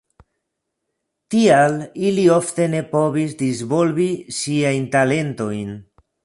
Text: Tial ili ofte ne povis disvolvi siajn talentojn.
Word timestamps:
Tial 1.33 1.77
ili 2.11 2.23
ofte 2.37 2.67
ne 2.75 2.79
povis 2.95 3.37
disvolvi 3.43 4.09
siajn 4.39 4.89
talentojn. 4.97 5.79